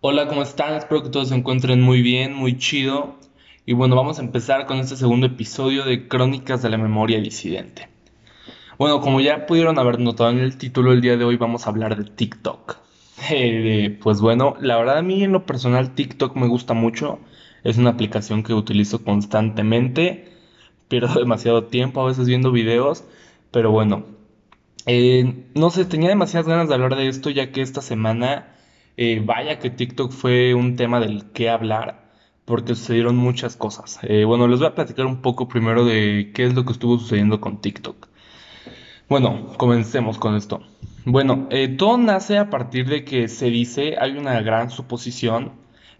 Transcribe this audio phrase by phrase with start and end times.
[0.00, 0.74] Hola, ¿cómo están?
[0.74, 3.16] Espero que todos se encuentren muy bien, muy chido.
[3.66, 7.88] Y bueno, vamos a empezar con este segundo episodio de Crónicas de la Memoria Disidente.
[8.78, 11.70] Bueno, como ya pudieron haber notado en el título, el día de hoy vamos a
[11.70, 12.76] hablar de TikTok.
[13.30, 17.18] Eh, pues bueno, la verdad a mí en lo personal TikTok me gusta mucho.
[17.64, 20.30] Es una aplicación que utilizo constantemente.
[20.86, 23.02] Pierdo demasiado tiempo a veces viendo videos.
[23.50, 24.04] Pero bueno,
[24.86, 28.54] eh, no sé, tenía demasiadas ganas de hablar de esto ya que esta semana
[29.00, 32.10] eh, vaya que TikTok fue un tema del que hablar,
[32.44, 34.00] porque sucedieron muchas cosas.
[34.02, 36.98] Eh, bueno, les voy a platicar un poco primero de qué es lo que estuvo
[36.98, 38.08] sucediendo con TikTok.
[39.08, 40.62] Bueno, comencemos con esto.
[41.04, 45.52] Bueno, eh, todo nace a partir de que se dice, hay una gran suposición,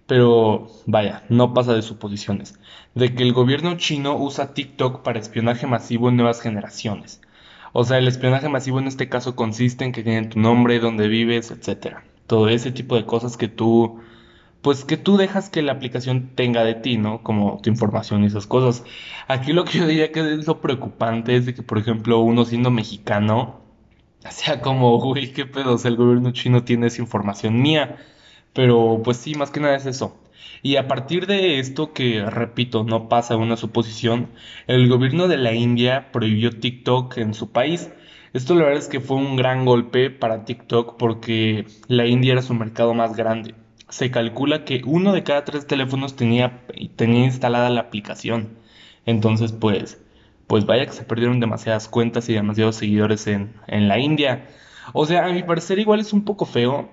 [0.08, 2.58] pero vaya, no pasa de suposiciones,
[2.96, 7.20] de que el gobierno chino usa TikTok para espionaje masivo en nuevas generaciones.
[7.72, 11.06] O sea, el espionaje masivo en este caso consiste en que tienen tu nombre, dónde
[11.06, 14.00] vives, etcétera todo ese tipo de cosas que tú,
[14.62, 17.22] pues que tú dejas que la aplicación tenga de ti, ¿no?
[17.24, 18.84] Como tu información y esas cosas.
[19.28, 22.44] Aquí lo que yo diría que es lo preocupante es de que, por ejemplo, uno
[22.44, 23.60] siendo mexicano,
[24.30, 27.96] sea como, güey, qué pedo, o sea, el gobierno chino tiene esa información mía.
[28.52, 30.16] Pero pues sí, más que nada es eso.
[30.62, 34.30] Y a partir de esto, que repito, no pasa una suposición,
[34.66, 37.90] el gobierno de la India prohibió TikTok en su país.
[38.32, 42.42] Esto la verdad es que fue un gran golpe para TikTok porque la India era
[42.42, 43.54] su mercado más grande.
[43.88, 48.58] Se calcula que uno de cada tres teléfonos tenía, tenía instalada la aplicación.
[49.06, 50.02] Entonces, pues,
[50.46, 54.46] pues vaya que se perdieron demasiadas cuentas y demasiados seguidores en, en la India.
[54.92, 56.90] O sea, a mi parecer igual es un poco feo.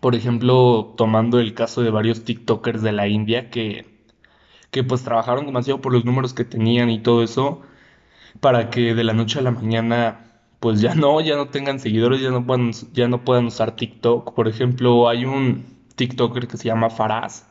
[0.00, 3.86] Por ejemplo, tomando el caso de varios TikTokers de la India que,
[4.70, 7.62] que pues trabajaron demasiado por los números que tenían y todo eso
[8.40, 10.29] para que de la noche a la mañana
[10.60, 14.34] pues ya no, ya no tengan seguidores, ya no puedan, ya no puedan usar TikTok.
[14.34, 15.64] Por ejemplo, hay un
[15.96, 17.46] TikToker que se llama Faraz.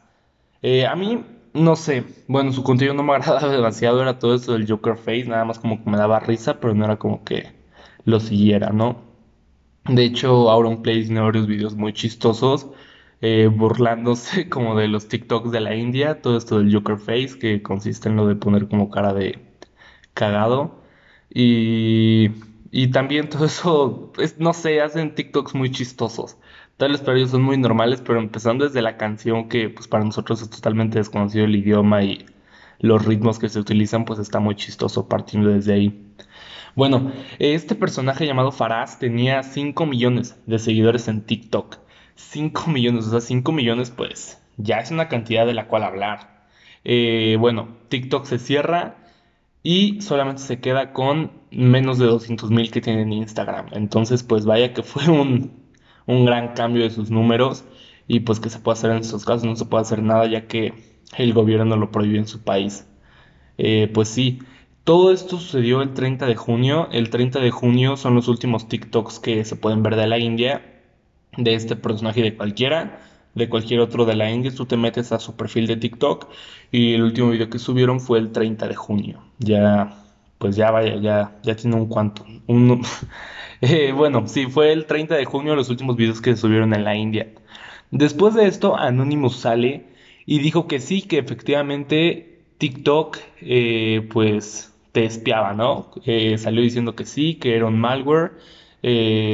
[0.62, 4.54] Eh, a mí, no sé, bueno, su contenido no me agrada demasiado, era todo eso
[4.54, 7.52] del Joker Face, nada más como que me daba risa, pero no era como que
[8.06, 9.10] lo siguiera, ¿no?
[9.86, 10.48] De hecho,
[10.84, 12.68] Play tiene varios videos muy chistosos,
[13.22, 17.62] eh, burlándose como de los TikToks de la India, todo esto del Joker Face, que
[17.64, 19.40] consiste en lo de poner como cara de
[20.14, 20.82] cagado.
[21.34, 22.30] Y
[22.72, 26.38] y también todo eso, pues, no sé, hacen TikToks muy chistosos.
[26.78, 30.06] Tal vez para ellos son muy normales, pero empezando desde la canción, que pues para
[30.06, 32.26] nosotros es totalmente desconocido el idioma y
[32.80, 36.06] los ritmos que se utilizan, pues está muy chistoso partiendo desde ahí.
[36.76, 41.78] Bueno, este personaje llamado Faraz tenía 5 millones de seguidores en TikTok.
[42.16, 46.46] 5 millones, o sea, 5 millones pues ya es una cantidad de la cual hablar.
[46.84, 48.96] Eh, bueno, TikTok se cierra
[49.64, 53.68] y solamente se queda con menos de 200 mil que tiene en Instagram.
[53.72, 55.52] Entonces, pues vaya que fue un,
[56.06, 57.66] un gran cambio de sus números
[58.08, 60.48] y pues que se puede hacer en estos casos, no se puede hacer nada ya
[60.48, 60.74] que
[61.18, 62.88] el gobierno lo prohibió en su país.
[63.58, 64.40] Eh, pues sí,
[64.84, 66.90] todo esto sucedió el 30 de junio.
[66.92, 70.82] El 30 de junio son los últimos TikToks que se pueden ver de la India,
[71.38, 73.00] de este personaje de cualquiera
[73.40, 76.28] de cualquier otro de la India, tú te metes a su perfil de TikTok
[76.72, 79.24] y el último video que subieron fue el 30 de junio.
[79.40, 79.98] Ya,
[80.38, 82.26] pues ya vaya, ya, ya tiene un cuanto.
[83.62, 86.96] Eh, bueno, sí, fue el 30 de junio los últimos videos que subieron en la
[86.96, 87.28] India.
[87.92, 89.88] Después de esto, Anonymous sale
[90.26, 95.92] y dijo que sí, que efectivamente TikTok, eh, pues te espiaba, ¿no?
[96.06, 98.32] Eh, salió diciendo que sí, que era un malware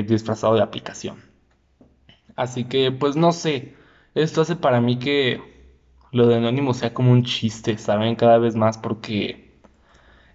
[0.08, 1.18] disfrazado de aplicación.
[2.36, 3.74] Así que, pues no sé.
[4.16, 5.42] Esto hace para mí que
[6.12, 8.16] lo de Anónimo sea como un chiste, ¿saben?
[8.16, 9.60] Cada vez más porque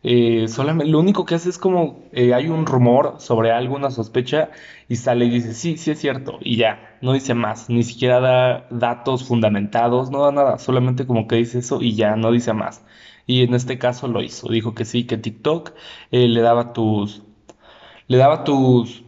[0.03, 3.91] eh, solamente, lo único que hace es como eh, hay un rumor sobre algo, una
[3.91, 4.51] sospecha,
[4.89, 8.21] y sale y dice, sí, sí es cierto, y ya, no dice más, ni siquiera
[8.21, 12.53] da datos fundamentados, no da nada, solamente como que dice eso y ya, no dice
[12.53, 12.85] más.
[13.27, 15.73] Y en este caso lo hizo, dijo que sí, que TikTok
[16.11, 17.23] eh, le daba tus,
[18.09, 19.03] le daba tus,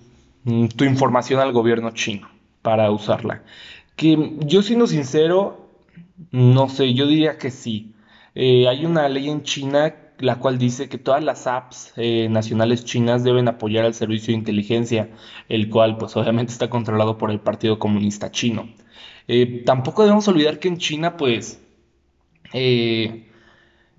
[0.45, 2.29] mm, tu información al gobierno chino
[2.63, 3.43] para usarla.
[3.97, 5.71] Que yo siendo sincero,
[6.31, 7.95] no sé, yo diría que sí.
[8.35, 12.85] Eh, hay una ley en China la cual dice que todas las apps eh, nacionales
[12.85, 15.11] chinas deben apoyar al servicio de inteligencia,
[15.49, 18.69] el cual pues obviamente está controlado por el Partido Comunista Chino.
[19.27, 21.61] Eh, tampoco debemos olvidar que en China pues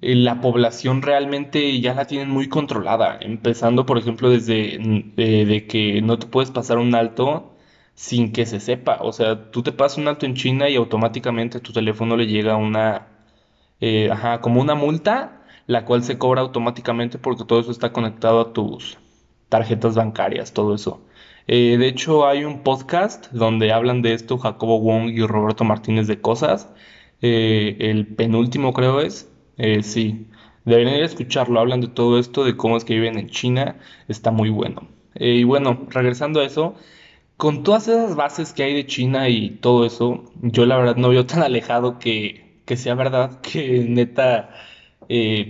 [0.01, 6.19] la población realmente ya la tienen muy controlada, empezando por ejemplo desde de que no
[6.19, 7.52] te puedes pasar un alto
[7.95, 8.99] sin que se sepa.
[9.01, 12.27] O sea, tú te pasas un alto en China y automáticamente a tu teléfono le
[12.27, 13.07] llega una,
[13.81, 18.41] eh, ajá, como una multa, la cual se cobra automáticamente porque todo eso está conectado
[18.41, 18.97] a tus
[19.49, 21.05] tarjetas bancarias, todo eso.
[21.47, 26.07] Eh, de hecho, hay un podcast donde hablan de esto Jacobo Wong y Roberto Martínez
[26.07, 26.69] de Cosas.
[27.21, 29.29] Eh, el penúltimo creo es.
[29.83, 30.27] Sí,
[30.65, 31.59] deberían ir a escucharlo.
[31.59, 33.77] Hablan de todo esto, de cómo es que viven en China.
[34.07, 34.87] Está muy bueno.
[35.15, 36.75] y bueno, regresando a eso,
[37.43, 41.09] con todas esas bases que hay de China y todo eso, yo la verdad no
[41.09, 44.51] veo tan alejado que, sea verdad que neta,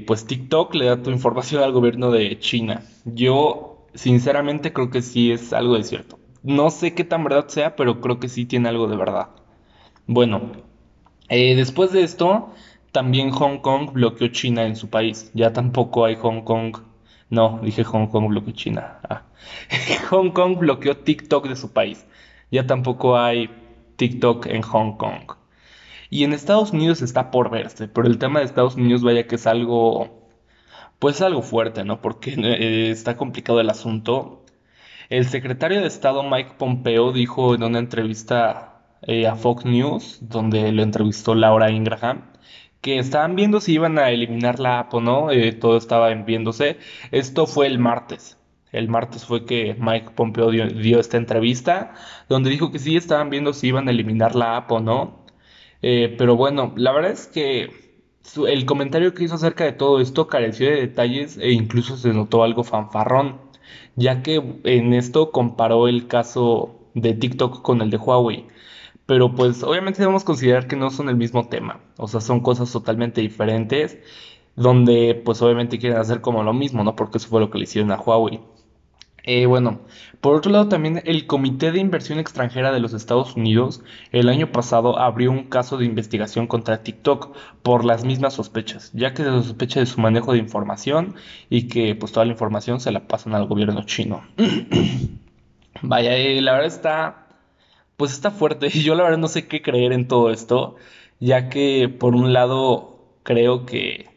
[0.08, 2.84] pues TikTok le da tu información al gobierno de China.
[3.06, 6.18] Yo sinceramente creo que sí es algo de cierto.
[6.42, 9.30] No sé qué tan verdad sea, pero creo que sí tiene algo de verdad.
[10.08, 10.52] Bueno,
[11.30, 12.50] eh, después de esto,
[12.92, 15.30] también Hong Kong bloqueó China en su país.
[15.36, 16.76] Ya tampoco hay Hong Kong.
[17.34, 19.00] No, dije Hong Kong bloqueó China.
[19.10, 19.24] Ah.
[20.12, 22.06] Hong Kong bloqueó TikTok de su país.
[22.52, 23.50] Ya tampoco hay
[23.96, 25.32] TikTok en Hong Kong.
[26.12, 29.36] Y en Estados Unidos está por verse, pero el tema de Estados Unidos vaya que
[29.36, 30.30] es algo
[31.00, 32.02] pues algo fuerte, ¿no?
[32.02, 34.46] Porque eh, está complicado el asunto.
[35.10, 40.72] El secretario de Estado Mike Pompeo dijo en una entrevista eh, a Fox News, donde
[40.72, 42.32] lo entrevistó Laura Ingraham,
[42.84, 46.78] que estaban viendo si iban a eliminar la app o no, eh, todo estaba viéndose.
[47.12, 48.38] Esto fue el martes.
[48.72, 51.94] El martes fue que Mike Pompeo dio, esta entrevista,
[52.30, 55.26] donde dijo que sí estaban viendo si iban a eliminar la app o no.
[55.82, 57.70] pero bueno, la verdad es que
[58.48, 62.44] el comentario que hizo acerca de todo esto careció de detalles e incluso se notó
[62.44, 63.40] algo fanfarrón,
[63.96, 68.48] ya que en esto comparó el caso de TikTok con el de Huawei.
[69.06, 72.72] Pero pues obviamente debemos considerar que no son el mismo tema, o sea, son cosas
[72.72, 73.98] totalmente diferentes,
[74.56, 76.96] donde pues obviamente quieren hacer como lo mismo, ¿no?
[76.96, 78.40] Porque eso fue lo que le hicieron a Huawei.
[79.26, 79.80] Eh, bueno,
[80.20, 84.52] por otro lado también el Comité de Inversión Extranjera de los Estados Unidos el año
[84.52, 89.30] pasado abrió un caso de investigación contra TikTok por las mismas sospechas, ya que se
[89.30, 91.16] sospecha de su manejo de información
[91.50, 94.24] y que pues toda la información se la pasan al gobierno chino.
[95.82, 97.23] Vaya, eh, la verdad está,
[97.98, 100.76] pues está fuerte y yo la verdad no sé qué creer en todo esto,
[101.20, 104.14] ya que por un lado creo que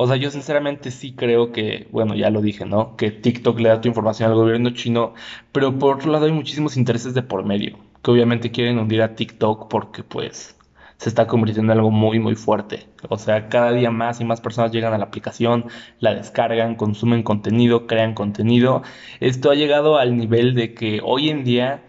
[0.00, 2.94] o sea, yo sinceramente sí creo que, bueno, ya lo dije, ¿no?
[2.96, 5.14] Que TikTok le da tu información al gobierno chino,
[5.50, 9.16] pero por otro lado hay muchísimos intereses de por medio, que obviamente quieren hundir a
[9.16, 10.56] TikTok porque pues
[10.98, 12.86] se está convirtiendo en algo muy muy fuerte.
[13.08, 15.66] O sea, cada día más y más personas llegan a la aplicación,
[15.98, 18.82] la descargan, consumen contenido, crean contenido.
[19.18, 21.87] Esto ha llegado al nivel de que hoy en día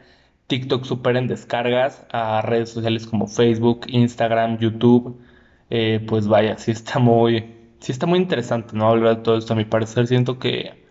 [0.50, 5.22] TikTok supera en descargas a redes sociales como Facebook, Instagram, YouTube.
[5.70, 8.90] Eh, pues vaya, sí está muy, sí está muy interesante, ¿no?
[8.90, 10.08] Hablar de todo esto, a mi parecer.
[10.08, 10.84] Siento que,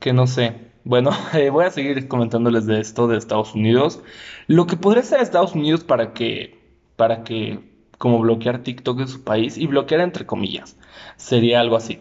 [0.00, 0.54] que no sé.
[0.84, 4.02] Bueno, eh, voy a seguir comentándoles de esto de Estados Unidos.
[4.48, 6.60] Lo que podría hacer Estados Unidos para que,
[6.96, 7.60] para que,
[7.98, 10.76] como bloquear TikTok de su país y bloquear entre comillas,
[11.16, 12.00] sería algo así.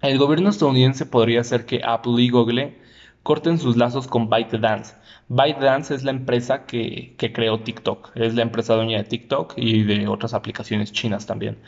[0.00, 2.81] El gobierno estadounidense podría hacer que Apple y Google
[3.22, 4.94] corten sus lazos con ByteDance.
[5.28, 9.82] ByteDance es la empresa que, que creó TikTok, es la empresa dueña de TikTok y
[9.84, 11.58] de otras aplicaciones chinas también.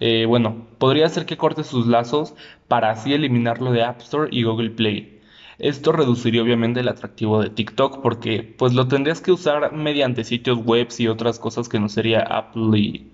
[0.00, 2.34] Eh, bueno, podría ser que corte sus lazos
[2.68, 5.20] para así eliminarlo de App Store y Google Play.
[5.58, 10.58] Esto reduciría obviamente el atractivo de TikTok porque pues lo tendrías que usar mediante sitios
[10.64, 13.10] web y otras cosas que no sería Apple y...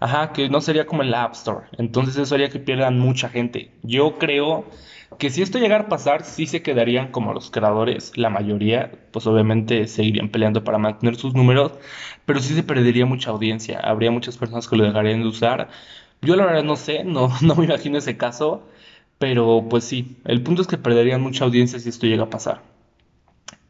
[0.00, 1.66] Ajá, que no sería como el App Store.
[1.78, 3.70] Entonces eso haría que pierdan mucha gente.
[3.82, 4.66] Yo creo
[5.18, 9.26] que si esto llegara a pasar, sí se quedarían como los creadores, la mayoría, pues
[9.26, 11.72] obviamente seguirían peleando para mantener sus números,
[12.24, 13.80] pero sí se perdería mucha audiencia.
[13.80, 15.68] Habría muchas personas que lo dejarían de usar
[16.22, 18.66] yo la verdad no sé, no, no me imagino ese caso,
[19.18, 22.62] pero pues sí, el punto es que perderían mucha audiencia si esto llega a pasar.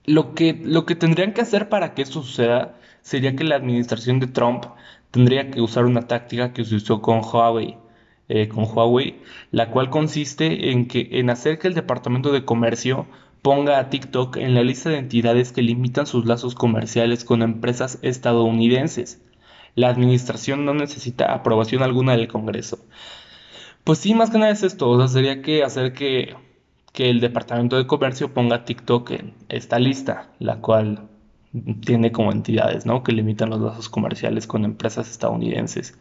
[0.05, 4.21] Lo que, lo que tendrían que hacer para que esto suceda sería que la administración
[4.21, 4.65] de Trump
[5.11, 7.77] tendría que usar una táctica que se usó con Huawei,
[8.29, 13.07] eh, con Huawei, la cual consiste en que en hacer que el Departamento de Comercio
[13.43, 17.99] ponga a TikTok en la lista de entidades que limitan sus lazos comerciales con empresas
[18.03, 19.21] estadounidenses
[19.77, 22.79] la administración no necesita aprobación alguna del Congreso.
[23.85, 26.35] Pues sí, más que nada es esto, o sea, sería que hacer que,
[26.95, 31.09] el Departamento de Comercio ponga TikTok en esta lista, la cual
[31.85, 33.03] tiene como entidades, ¿no?
[33.03, 35.99] Que limitan los lazos comerciales con empresas estadounidenses.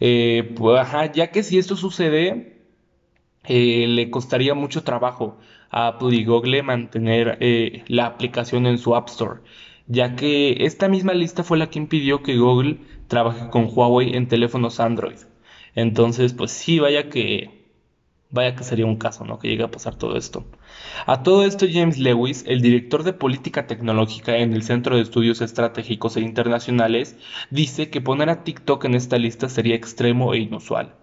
[0.00, 2.58] Eh, pues, ya que si esto sucede,
[3.44, 5.38] eh, le costaría mucho trabajo
[5.70, 9.40] a Apple Google mantener eh, la aplicación en su App Store,
[9.86, 14.28] ya que esta misma lista fue la que impidió que Google trabaje con Huawei en
[14.28, 15.18] teléfonos Android.
[15.74, 17.61] Entonces, pues sí, vaya que
[18.32, 19.38] vaya que sería un caso, ¿no?
[19.38, 20.44] Que llegue a pasar todo esto.
[21.06, 25.40] A todo esto, James Lewis, el director de política tecnológica en el Centro de Estudios
[25.40, 27.16] Estratégicos e Internacionales,
[27.50, 30.94] dice que poner a TikTok en esta lista sería extremo e inusual,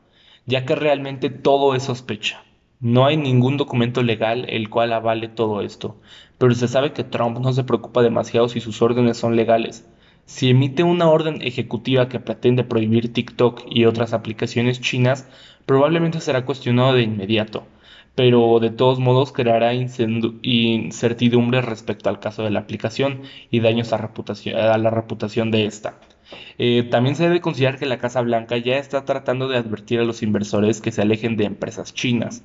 [0.46, 2.44] ya que realmente todo es sospecha.
[2.82, 5.98] No hay ningún documento legal el cual avale todo esto,
[6.40, 9.86] pero se sabe que Trump no se preocupa demasiado si sus órdenes son legales.
[10.26, 15.28] Si emite una orden ejecutiva que pretende prohibir TikTok y otras aplicaciones chinas,
[15.70, 17.68] probablemente será cuestionado de inmediato,
[18.16, 23.22] pero de todos modos creará incertidumbre respecto al caso de la aplicación
[23.52, 24.00] y daños a,
[24.80, 26.00] la reputación de esta.
[26.58, 30.06] Eh, también se debe considerar que la Casa Blanca ya está tratando de advertir a
[30.06, 32.44] los inversores que se alejen de empresas chinas.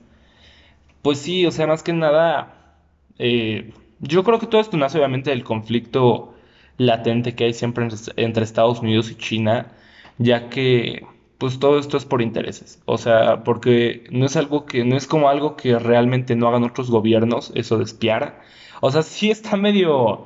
[1.01, 2.77] Pues sí, o sea, más que nada,
[3.19, 6.35] eh, yo creo que todo esto nace obviamente del conflicto
[6.77, 9.73] latente que hay siempre entre Estados Unidos y China,
[10.19, 11.07] ya que
[11.45, 15.07] pues todo esto es por intereses, o sea, porque no es algo que no es
[15.07, 18.41] como algo que realmente no hagan otros gobiernos, eso de espiar.
[18.81, 20.25] O sea, sí está medio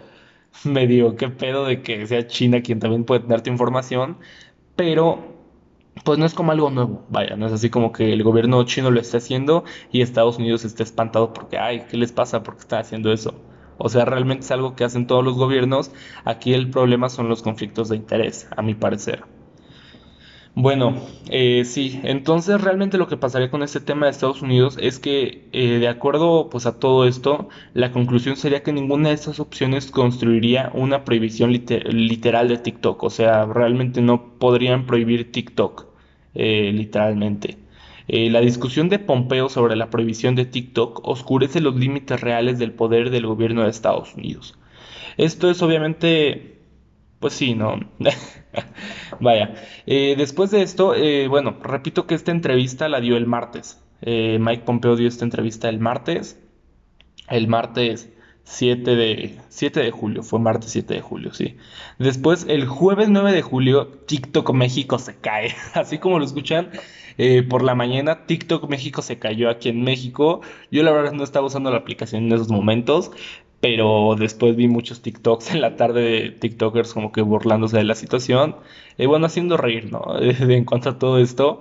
[0.63, 4.19] medio qué pedo de que sea China quien también puede darte información,
[4.77, 5.19] pero
[6.05, 8.93] pues no es como algo nuevo, vaya, no es así como que el gobierno chino
[8.93, 12.45] lo esté haciendo y Estados Unidos esté espantado porque, ay, ¿qué les pasa?
[12.45, 13.35] ¿Por qué están haciendo eso?
[13.77, 15.91] O sea, realmente es algo que hacen todos los gobiernos.
[16.25, 19.25] Aquí el problema son los conflictos de interés, a mi parecer.
[20.61, 20.97] Bueno,
[21.31, 25.47] eh, sí, entonces realmente lo que pasaría con este tema de Estados Unidos es que
[25.53, 29.93] eh, de acuerdo pues a todo esto, la conclusión sería que ninguna de estas opciones
[29.93, 35.87] construiría una prohibición literal de TikTok, o sea, realmente no podrían prohibir TikTok,
[36.35, 37.57] eh, literalmente.
[38.09, 43.11] la discusión de Pompeo sobre la prohibición de TikTok oscurece los límites reales del poder
[43.11, 44.59] del gobierno de Estados Unidos.
[45.19, 46.58] Esto es obviamente
[47.21, 47.81] pues sí, no.
[49.21, 49.55] Vaya.
[49.87, 53.83] Eh, después de esto, eh, bueno, repito que esta entrevista la dio el martes.
[54.03, 56.41] Eh, Mike Pompeo dio esta entrevista el martes.
[57.29, 58.11] El martes
[58.45, 60.23] 7 de, 7 de julio.
[60.23, 61.57] Fue martes 7 de julio, sí.
[61.99, 65.55] Después, el jueves 9 de julio, TikTok México se cae.
[65.75, 66.71] Así como lo escuchan.
[67.51, 70.41] por la mañana TikTok México se cayó aquí en México.
[70.71, 73.11] Yo la verdad no estaba usando la aplicación en esos momentos,
[73.61, 77.95] pero después vi muchos TikToks en la tarde de TikTokers como que burlándose de la
[77.95, 78.57] situación,
[78.97, 80.05] y bueno, haciendo reír, ¿no?
[80.21, 81.61] en cuanto a todo esto.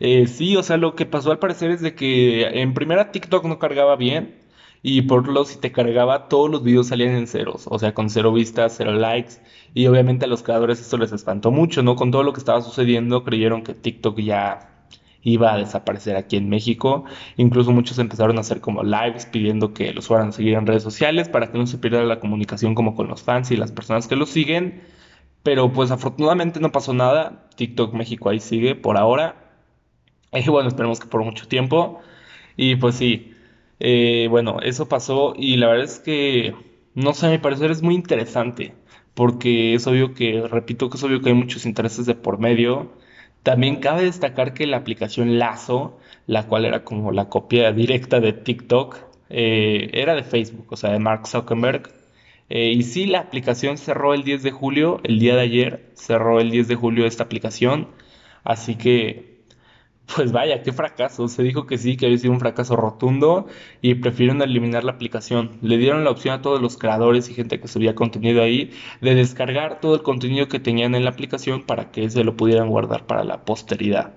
[0.00, 3.44] Eh, sí, o sea, lo que pasó al parecer es de que en primera TikTok
[3.46, 4.34] no cargaba bien
[4.82, 8.10] y por lo si te cargaba todos los videos salían en ceros, o sea, con
[8.10, 9.34] cero vistas, cero likes
[9.72, 11.96] y obviamente a los creadores esto les espantó mucho, ¿no?
[11.96, 14.73] Con todo lo que estaba sucediendo creyeron que TikTok ya
[15.24, 17.04] iba a desaparecer aquí en México.
[17.36, 20.82] Incluso muchos empezaron a hacer como lives pidiendo que los fueran a seguir en redes
[20.82, 24.06] sociales para que no se pierda la comunicación como con los fans y las personas
[24.06, 24.82] que los siguen.
[25.42, 27.48] Pero pues afortunadamente no pasó nada.
[27.56, 29.40] TikTok México ahí sigue por ahora.
[30.34, 32.00] Y bueno, esperemos que por mucho tiempo.
[32.56, 33.34] Y pues sí,
[33.80, 36.54] eh, bueno, eso pasó y la verdad es que,
[36.94, 38.74] no sé, a mi parecer es muy interesante.
[39.14, 42.90] Porque es obvio que, repito que es obvio que hay muchos intereses de por medio
[43.44, 48.32] también cabe destacar que la aplicación Lazo, la cual era como la copia directa de
[48.32, 48.96] TikTok,
[49.28, 51.90] eh, era de Facebook, o sea, de Mark Zuckerberg.
[52.48, 56.40] Eh, y sí, la aplicación cerró el 10 de julio, el día de ayer cerró
[56.40, 57.88] el 10 de julio esta aplicación.
[58.44, 59.33] Así que
[60.06, 61.28] pues vaya, qué fracaso.
[61.28, 63.46] Se dijo que sí, que había sido un fracaso rotundo
[63.80, 65.58] y prefirieron eliminar la aplicación.
[65.62, 68.70] Le dieron la opción a todos los creadores y gente que subía contenido ahí
[69.00, 72.68] de descargar todo el contenido que tenían en la aplicación para que se lo pudieran
[72.68, 74.14] guardar para la posteridad.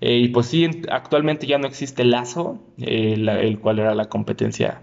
[0.00, 4.82] Eh, y pues sí, actualmente ya no existe Lazo, eh, el cual era la competencia.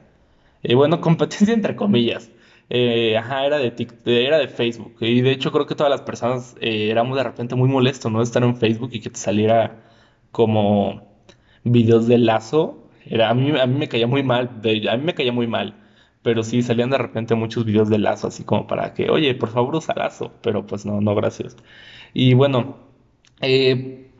[0.64, 2.32] Eh, bueno, competencia entre comillas.
[2.70, 3.74] ajá, era de,
[4.06, 4.96] era de Facebook.
[5.02, 8.22] Y de hecho creo que todas las personas éramos de repente muy molestos, ¿no?
[8.22, 9.87] Estar en Facebook y que te saliera
[10.38, 11.02] como
[11.64, 12.92] videos de lazo.
[13.08, 14.52] Era, a, mí, a mí me caía muy mal,
[14.88, 15.74] a mí me caía muy mal,
[16.22, 19.50] pero sí salían de repente muchos videos de lazo, así como para que, oye, por
[19.50, 21.58] favor usa lazo, pero pues no, no, gracias.
[22.14, 22.78] Y bueno,
[23.42, 24.12] eh,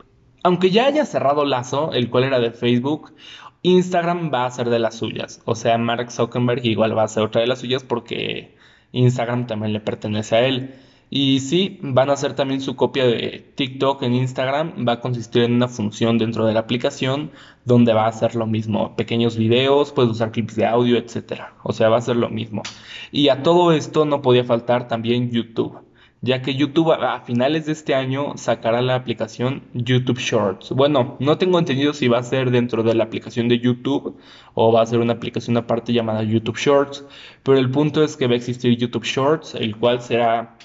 [0.42, 3.14] aunque ya haya cerrado lazo, el cual era de Facebook,
[3.62, 5.40] Instagram va a ser de las suyas.
[5.44, 8.56] O sea, Mark Zuckerberg igual va a ser otra de las suyas porque
[8.90, 10.74] Instagram también le pertenece a él.
[11.10, 14.86] Y sí, van a hacer también su copia de TikTok en Instagram.
[14.86, 17.30] Va a consistir en una función dentro de la aplicación
[17.64, 18.94] donde va a hacer lo mismo.
[18.96, 21.42] Pequeños videos, puedes usar clips de audio, etc.
[21.62, 22.62] O sea, va a ser lo mismo.
[23.10, 25.78] Y a todo esto no podía faltar también YouTube.
[26.20, 30.72] Ya que YouTube a finales de este año sacará la aplicación YouTube Shorts.
[30.72, 34.16] Bueno, no tengo entendido si va a ser dentro de la aplicación de YouTube
[34.54, 37.06] o va a ser una aplicación aparte llamada YouTube Shorts.
[37.44, 40.56] Pero el punto es que va a existir YouTube Shorts, el cual será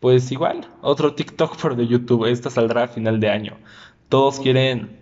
[0.00, 2.26] pues igual, otro TikTok por de YouTube.
[2.26, 3.58] Esta saldrá a final de año.
[4.08, 4.98] Todos quieren,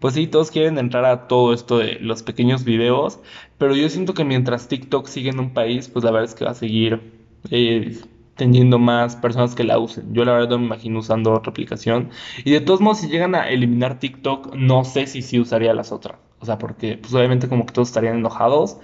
[0.00, 3.20] pues sí, todos quieren entrar a todo esto de los pequeños videos.
[3.58, 6.44] Pero yo siento que mientras TikTok sigue en un país, pues la verdad es que
[6.44, 7.00] va a seguir
[7.50, 7.98] eh,
[8.36, 10.14] teniendo más personas que la usen.
[10.14, 12.10] Yo la verdad no me imagino usando otra aplicación.
[12.44, 15.92] Y de todos modos, si llegan a eliminar TikTok, no sé si sí usaría las
[15.92, 16.18] otras.
[16.40, 18.78] O sea, porque pues obviamente como que todos estarían enojados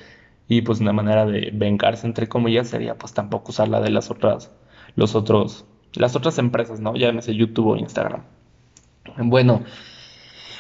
[0.49, 4.11] y pues una manera de vengarse entre comillas sería pues tampoco usar la de las
[4.11, 4.51] otras,
[4.97, 5.65] los otros,
[5.95, 6.95] las otras empresas, ¿no?
[6.95, 8.23] Llámese YouTube o Instagram.
[9.17, 9.63] Bueno,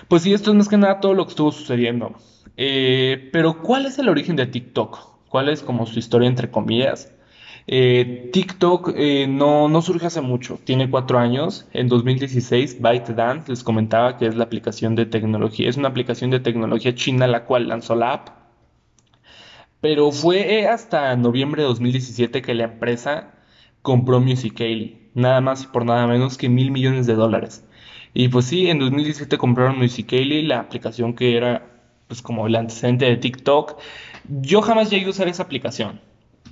[0.09, 2.15] pues sí, esto es más que nada todo lo que estuvo sucediendo.
[2.57, 4.99] Eh, pero ¿cuál es el origen de TikTok?
[5.29, 7.13] ¿Cuál es como su historia entre comillas?
[7.71, 11.69] Eh, TikTok eh, no, no, surge hace mucho, tiene cuatro años.
[11.75, 16.41] En 2016, ByteDance les comentaba que es la aplicación de tecnología, es una aplicación de
[16.41, 18.29] tecnología china la cual lanzó la app.
[19.81, 23.35] Pero fue hasta noviembre de 2017 que la empresa
[23.83, 27.65] compró Musical.ly, nada más y por nada menos que mil millones de dólares.
[28.15, 31.67] Y pues sí, en 2017 compraron Musical.ly, la aplicación que era
[32.09, 33.79] pues como el antecedente de TikTok.
[34.29, 36.01] Yo jamás llegué a usar esa aplicación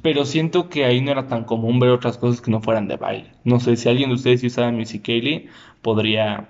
[0.06, 2.96] pero siento que ahí no era tan común ver otras cosas que no fueran de
[2.96, 3.32] baile.
[3.42, 5.48] No sé si alguien de ustedes usaba Musical.ly
[5.82, 6.48] podría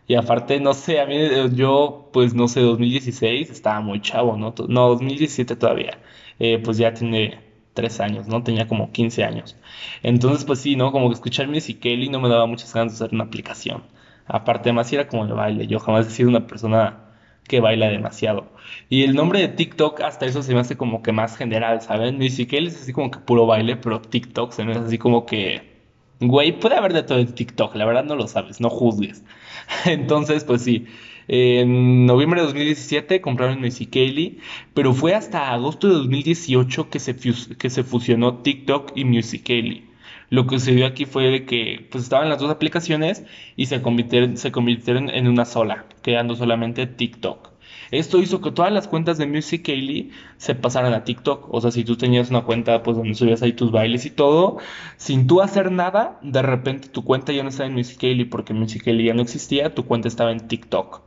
[0.06, 4.36] Y aparte, no sé, a mí eh, yo, pues no sé, 2016 estaba muy chavo,
[4.36, 4.54] ¿no?
[4.68, 5.98] No, 2017 todavía.
[6.38, 7.40] Eh, pues ya tiene
[7.74, 8.42] tres años, ¿no?
[8.42, 9.56] Tenía como 15 años.
[10.02, 10.92] Entonces, pues sí, ¿no?
[10.92, 13.84] Como que escuchar Music Kelly no me daba muchas ganas de hacer una aplicación.
[14.26, 15.66] Aparte, además era como el baile.
[15.66, 17.11] Yo jamás he sido una persona
[17.48, 18.52] que baila demasiado.
[18.88, 22.18] Y el nombre de TikTok, hasta eso se me hace como que más general, ¿saben?
[22.18, 25.72] Kelly es así como que puro baile, pero TikTok se me hace así como que.
[26.20, 29.24] Güey, puede haber de todo en TikTok, la verdad no lo sabes, no juzgues.
[29.86, 30.86] Entonces, pues sí.
[31.28, 34.38] En noviembre de 2017 compraron Musical.ly,
[34.74, 39.91] pero fue hasta agosto de 2018 que se, que se fusionó TikTok y Musical.ly.
[40.32, 43.22] Lo que sucedió aquí fue que pues estaban las dos aplicaciones
[43.54, 47.50] y se convirtieron, se convirtieron en una sola, quedando solamente TikTok.
[47.90, 51.52] Esto hizo que todas las cuentas de Musical.ly se pasaran a TikTok.
[51.52, 54.56] O sea, si tú tenías una cuenta pues donde subías ahí tus bailes y todo,
[54.96, 59.04] sin tú hacer nada, de repente tu cuenta ya no estaba en Musical.ly porque Musical.ly
[59.04, 61.02] ya no existía, tu cuenta estaba en TikTok.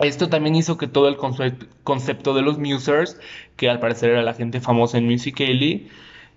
[0.00, 1.16] Esto también hizo que todo el
[1.84, 3.20] concepto de los musers,
[3.54, 5.86] que al parecer era la gente famosa en Musical.ly,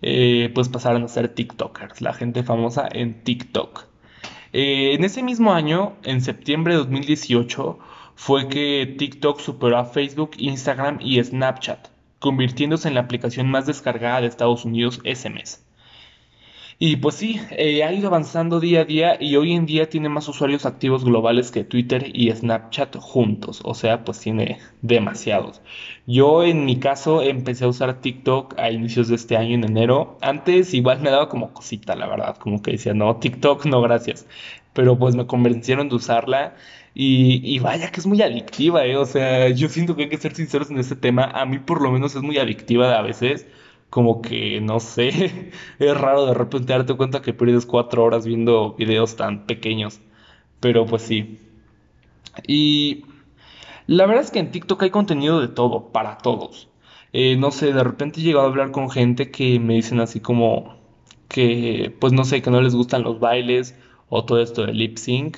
[0.07, 3.87] eh, pues pasaran a ser TikTokers, la gente famosa en TikTok.
[4.53, 7.79] Eh, en ese mismo año, en septiembre de 2018,
[8.13, 11.87] fue que TikTok superó a Facebook, Instagram y Snapchat,
[12.19, 15.64] convirtiéndose en la aplicación más descargada de Estados Unidos ese mes.
[16.77, 20.09] Y pues sí, eh, ha ido avanzando día a día y hoy en día tiene
[20.09, 23.61] más usuarios activos globales que Twitter y Snapchat juntos.
[23.63, 25.61] O sea, pues tiene demasiados.
[26.05, 30.17] Yo en mi caso empecé a usar TikTok a inicios de este año, en enero.
[30.21, 32.35] Antes igual me daba como cosita, la verdad.
[32.37, 34.27] Como que decía, no, TikTok no, gracias.
[34.73, 36.55] Pero pues me convencieron de usarla
[36.93, 38.97] y, vaya que es muy adictiva, ¿eh?
[38.97, 41.25] O sea, yo siento que hay que ser sinceros en este tema.
[41.25, 43.47] A mí por lo menos es muy adictiva a veces.
[43.95, 48.73] Como que, no sé, es raro de repente darte cuenta que pierdes cuatro horas viendo
[48.73, 50.01] videos tan pequeños.
[50.59, 51.39] Pero pues sí.
[52.45, 53.05] Y
[53.87, 56.67] la verdad es que en TikTok hay contenido de todo, para todos.
[57.13, 60.19] Eh, no sé, de repente he llegado a hablar con gente que me dicen así
[60.19, 60.75] como
[61.29, 63.79] que, pues no sé, que no les gustan los bailes
[64.09, 65.37] o todo esto de lip sync.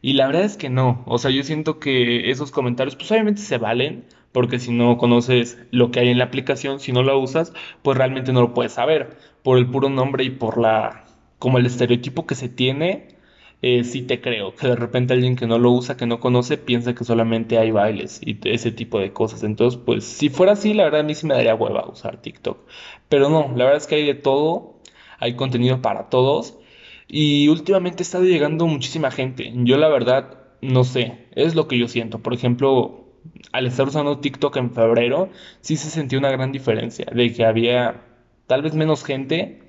[0.00, 3.42] Y la verdad es que no, o sea, yo siento que esos comentarios pues obviamente
[3.42, 7.16] se valen, porque si no conoces lo que hay en la aplicación, si no la
[7.16, 9.16] usas, pues realmente no lo puedes saber.
[9.42, 11.04] Por el puro nombre y por la,
[11.38, 13.08] como el estereotipo que se tiene,
[13.62, 16.58] eh, sí te creo, que de repente alguien que no lo usa, que no conoce,
[16.58, 19.42] piensa que solamente hay bailes y ese tipo de cosas.
[19.42, 22.58] Entonces, pues si fuera así, la verdad a mí sí me daría hueva usar TikTok.
[23.08, 24.80] Pero no, la verdad es que hay de todo,
[25.18, 26.58] hay contenido para todos.
[27.08, 29.50] Y últimamente estado llegando muchísima gente.
[29.54, 32.20] Yo la verdad no sé, es lo que yo siento.
[32.20, 33.07] Por ejemplo,
[33.52, 38.02] al estar usando TikTok en febrero, sí se sentía una gran diferencia de que había
[38.46, 39.62] tal vez menos gente.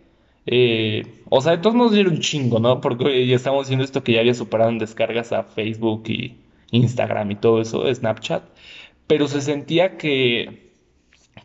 [0.46, 2.82] Eh, o sea, de todos modos era un chingo, ¿no?
[2.82, 6.38] Porque ya estamos haciendo esto que ya había superado en descargas a Facebook y
[6.72, 8.44] Instagram y todo eso, Snapchat.
[9.08, 10.72] Pero se sentía que,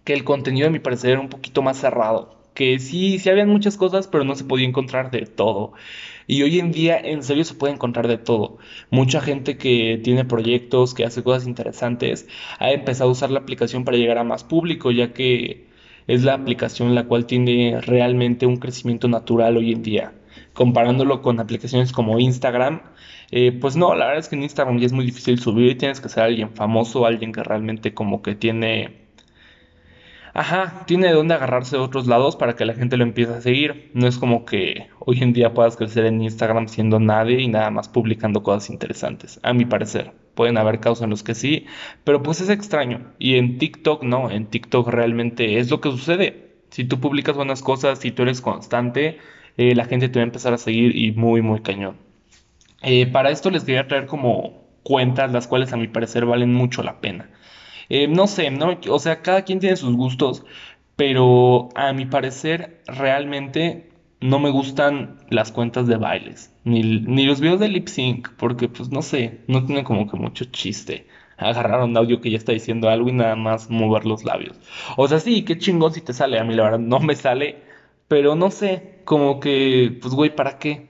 [0.05, 3.49] que el contenido, a mi parecer, era un poquito más cerrado que sí, sí habían
[3.49, 5.73] muchas cosas, pero no se podía encontrar de todo.
[6.27, 8.59] Y hoy en día, en serio, se puede encontrar de todo.
[8.91, 12.27] Mucha gente que tiene proyectos, que hace cosas interesantes,
[12.59, 15.67] ha empezado a usar la aplicación para llegar a más público, ya que
[16.07, 20.13] es la aplicación la cual tiene realmente un crecimiento natural hoy en día.
[20.53, 22.83] Comparándolo con aplicaciones como Instagram,
[23.31, 26.01] eh, pues no, la verdad es que en Instagram ya es muy difícil subir, tienes
[26.01, 29.04] que ser alguien famoso, alguien que realmente como que tiene
[30.37, 33.41] Ajá, tiene de dónde agarrarse de otros lados para que la gente lo empiece a
[33.41, 33.93] seguir.
[33.95, 37.71] No es como que hoy en día puedas crecer en Instagram siendo nadie y nada
[37.71, 40.13] más publicando cosas interesantes, a mi parecer.
[40.35, 41.67] Pueden haber casos en los que sí,
[42.03, 43.13] pero pues es extraño.
[43.21, 46.57] Y en TikTok no, en TikTok realmente es lo que sucede.
[46.71, 49.19] Si tú publicas buenas cosas, si tú eres constante,
[49.57, 51.97] eh, la gente te va a empezar a seguir y muy, muy cañón.
[52.83, 56.83] Eh, para esto les quería traer como cuentas, las cuales a mi parecer valen mucho
[56.83, 57.31] la pena.
[57.89, 60.45] Eh, no sé, no, o sea, cada quien tiene sus gustos,
[60.97, 67.41] pero a mi parecer realmente no me gustan las cuentas de bailes, ni, ni los
[67.41, 71.83] videos de lip sync, porque pues no sé, no tiene como que mucho chiste agarrar
[71.83, 74.57] un audio que ya está diciendo algo y nada más mover los labios.
[74.97, 77.63] O sea, sí, qué chingón si te sale, a mí la verdad no me sale,
[78.09, 80.89] pero no sé, como que, pues güey, ¿para qué?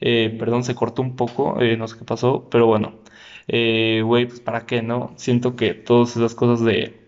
[0.00, 2.94] Eh, perdón, se cortó un poco, eh, no sé qué pasó, pero bueno,
[3.48, 5.12] eh, güey, pues para qué, ¿no?
[5.16, 6.98] Siento que todas esas cosas de,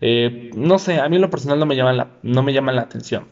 [0.00, 2.76] eh, no sé, a mí en lo personal no me llaman la, no me llaman
[2.76, 3.28] la atención.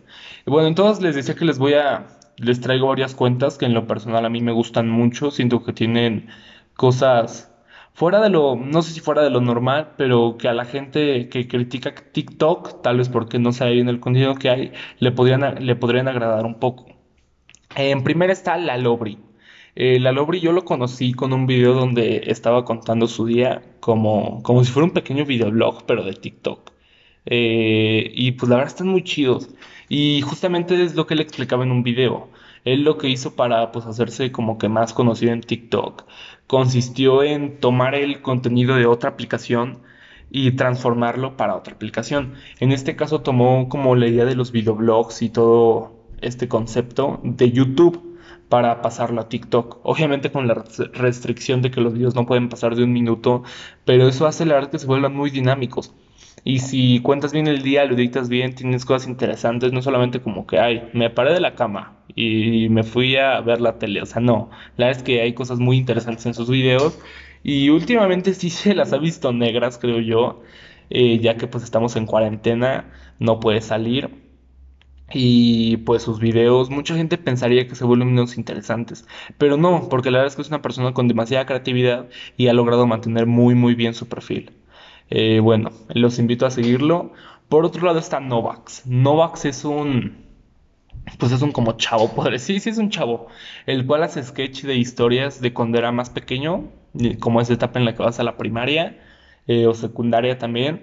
[0.46, 2.07] Bueno, entonces les decía que les voy a,
[2.38, 5.72] les traigo varias cuentas que en lo personal a mí me gustan mucho, siento que
[5.72, 6.29] tienen
[6.77, 7.53] cosas
[7.96, 11.29] fuera de lo, no sé si fuera de lo normal, pero que a la gente
[11.31, 15.66] que critica TikTok, tal vez porque no sabe bien el contenido que hay, le podrían,
[15.66, 16.87] le podrían agradar un poco.
[17.75, 19.18] En primera está La Lobri.
[19.77, 24.43] Eh, la Lobri yo lo conocí con un video donde estaba contando su día como,
[24.43, 26.73] como si fuera un pequeño videoblog, pero de TikTok.
[27.27, 29.51] Eh, y pues la verdad están muy chidos.
[29.89, 32.29] Y justamente es lo que él explicaba en un video.
[32.65, 36.05] Él lo que hizo para pues hacerse como que más conocido en TikTok
[36.47, 39.81] consistió en tomar el contenido de otra aplicación
[40.31, 42.35] y transformarlo para otra aplicación.
[42.61, 47.53] En este caso tomó como la idea de los videoblogs y todo este concepto de
[47.53, 48.15] YouTube
[48.48, 49.80] para pasarlo a TikTok.
[49.82, 53.42] Obviamente con la restricción de que los videos no pueden pasar de un minuto,
[53.85, 55.94] pero eso hace la verdad que se vuelvan muy dinámicos.
[56.44, 60.46] Y si cuentas bien el día, lo editas bien, tienes cosas interesantes, no solamente como
[60.46, 64.00] que, ay, me paré de la cama y me fui a ver la tele.
[64.02, 66.98] O sea, no, la verdad es que hay cosas muy interesantes en sus videos.
[67.42, 70.42] Y últimamente sí se las ha visto negras, creo yo,
[70.90, 74.26] eh, ya que pues estamos en cuarentena, no puede salir.
[75.12, 79.07] Y pues sus videos, mucha gente pensaría que se vuelven menos interesantes,
[79.38, 82.53] pero no, porque la verdad es que es una persona con demasiada creatividad y ha
[82.53, 84.53] logrado mantener muy muy bien su perfil.
[85.11, 87.12] Eh, bueno, los invito a seguirlo.
[87.49, 88.87] Por otro lado está Novax.
[88.87, 90.27] Novax es un,
[91.19, 93.29] pues es un como chavo, decir, sí, sí es un chavo,
[93.66, 96.64] el cual hace sketch de historias de cuando era más pequeño,
[97.21, 98.99] como esa etapa en la que vas a la primaria
[99.47, 100.83] eh, o secundaria también.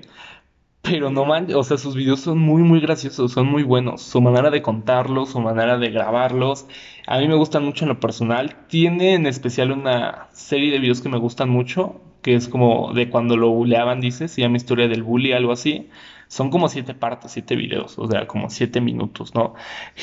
[0.83, 4.01] Pero no man, o sea, sus videos son muy, muy graciosos, son muy buenos.
[4.01, 6.67] Su manera de contarlos, su manera de grabarlos,
[7.07, 8.57] a mí me gustan mucho en lo personal.
[8.67, 13.09] Tiene en especial una serie de videos que me gustan mucho, que es como de
[13.09, 15.89] cuando lo bulleaban, dice, se llama Historia del Bully, algo así.
[16.27, 19.53] Son como siete partes, siete videos, o sea, como siete minutos, ¿no?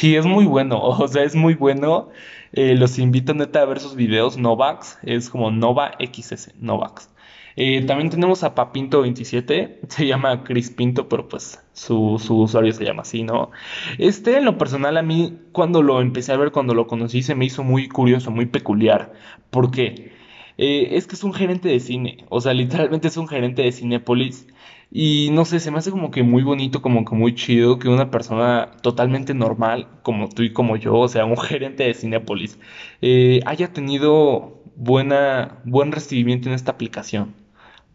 [0.01, 2.09] Y es muy bueno, o sea, es muy bueno.
[2.53, 7.11] Eh, los invito neta a ver sus videos, Novax, es como Nova XS, Novax.
[7.57, 13.03] Eh, también tenemos a Papinto27, se llama Chris Pinto, pero pues su, usuario se llama
[13.03, 13.51] así, ¿no?
[13.99, 17.35] Este, en lo personal, a mí, cuando lo empecé a ver, cuando lo conocí, se
[17.35, 19.13] me hizo muy curioso, muy peculiar.
[19.51, 20.13] ¿Por qué?
[20.59, 23.73] Eh, es que es un gerente de cine, o sea, literalmente es un gerente de
[23.73, 24.47] Cinépolis.
[24.93, 27.89] Y no sé, se me hace como que muy bonito, como que muy chido que
[27.89, 32.59] una persona totalmente normal, como tú y como yo, o sea, un gerente de Cinépolis,
[33.01, 37.35] eh, haya tenido buena, buen recibimiento en esta aplicación.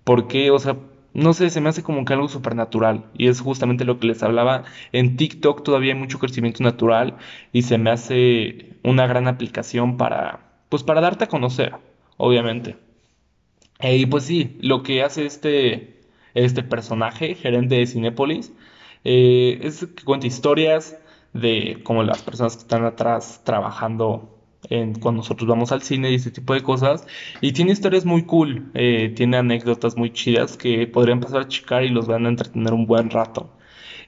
[0.06, 0.78] Porque, o sea,
[1.13, 3.06] no sé, se me hace como que algo supernatural.
[3.18, 4.63] Y es justamente lo que les hablaba.
[4.94, 7.18] En TikTok todavía hay mucho crecimiento natural
[7.54, 11.76] y se me hace una gran aplicación para, pues para darte a conocer,
[12.18, 12.78] obviamente.
[13.82, 16.02] Y pues sí, lo que hace este,
[16.34, 18.54] este personaje, gerente de Cinépolis,
[19.04, 20.98] eh, es que cuenta historias
[21.34, 24.35] de como las personas que están atrás trabajando
[24.69, 27.06] cuando nosotros vamos al cine y ese tipo de cosas.
[27.41, 31.84] Y tiene historias muy cool, eh, tiene anécdotas muy chidas que podrían pasar a chicar
[31.84, 33.51] y los van a entretener un buen rato.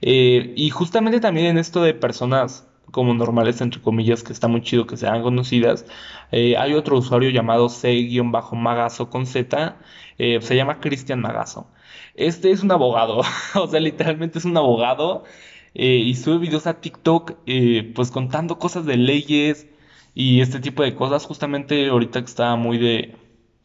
[0.02, 4.62] Eh, y justamente también en esto de personas como normales, entre comillas, que está muy
[4.62, 5.86] chido que sean conocidas,
[6.32, 9.78] eh, hay otro usuario llamado C-Magazo con Z,
[10.18, 11.68] se llama Cristian Magazo.
[12.16, 13.22] Este es un abogado,
[13.56, 15.24] o sea, literalmente es un abogado.
[15.74, 17.34] y sube videos a TikTok
[17.94, 19.68] pues contando cosas de leyes,
[20.18, 21.26] y este tipo de cosas.
[21.26, 23.16] Justamente ahorita que estaba muy de...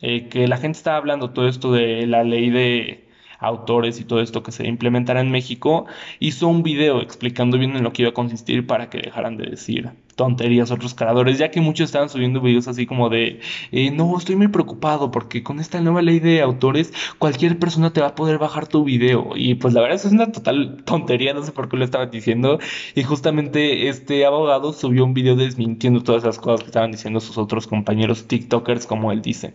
[0.00, 4.20] Eh, que la gente estaba hablando todo esto de la ley de autores y todo
[4.20, 5.86] esto que se implementará en México,
[6.20, 9.46] hizo un video explicando bien en lo que iba a consistir para que dejaran de
[9.46, 14.16] decir tonterías otros creadores, ya que muchos estaban subiendo videos así como de, eh, no,
[14.18, 18.14] estoy muy preocupado porque con esta nueva ley de autores cualquier persona te va a
[18.14, 21.68] poder bajar tu video y pues la verdad es una total tontería, no sé por
[21.68, 22.58] qué lo estaban diciendo.
[22.94, 27.38] Y justamente este abogado subió un video desmintiendo todas esas cosas que estaban diciendo sus
[27.38, 29.54] otros compañeros TikTokers como él dice.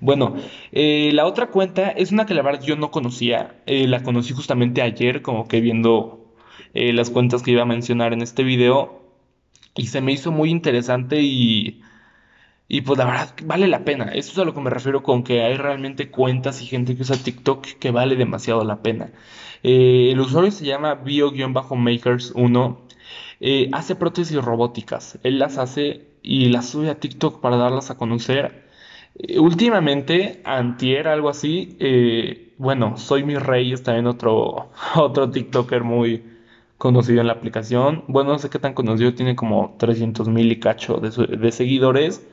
[0.00, 0.34] Bueno,
[0.72, 4.32] eh, la otra cuenta es una que la verdad yo no conocía, eh, la conocí
[4.34, 6.20] justamente ayer como que viendo
[6.74, 9.03] las cuentas que iba a mencionar en este video
[9.76, 11.82] y se me hizo muy interesante y,
[12.68, 14.06] y pues la verdad vale la pena.
[14.06, 17.02] Eso es a lo que me refiero con que hay realmente cuentas y gente que
[17.02, 19.12] usa TikTok que vale demasiado la pena.
[19.62, 22.78] Eh, el usuario se llama bio-makers1.
[23.40, 25.18] Eh, hace prótesis robóticas.
[25.22, 28.68] Él las hace y las sube a TikTok para darlas a conocer.
[29.16, 31.76] Eh, últimamente, antier, algo así,
[32.58, 36.22] bueno, Soy Mi Rey es también otro, otro TikToker muy,
[36.78, 38.04] conocido en la aplicación.
[38.08, 42.26] Bueno, no sé qué tan conocido, tiene como 300 mil y cacho de, seguidores.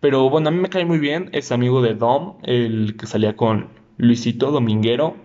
[0.00, 3.36] Pero bueno, a mí me cae muy bien, es amigo de Dom, el que salía
[3.36, 5.16] con Luisito Dominguero.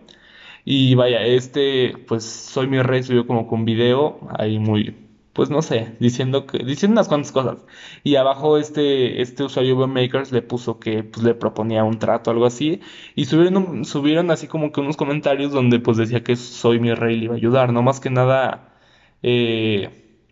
[0.65, 4.95] Y vaya, este, pues soy mi rey, subió como con video ahí muy,
[5.37, 7.65] pues no sé, diciendo que, diciendo unas cuantas cosas.
[8.03, 12.47] Y abajo este, este usuario Makers le puso que pues, le proponía un trato, algo
[12.47, 12.81] así.
[13.15, 17.17] Y subieron, subieron así como que unos comentarios donde pues decía que soy mi rey
[17.17, 17.71] y le iba a ayudar.
[17.71, 18.73] No más que nada,
[19.21, 20.23] eh,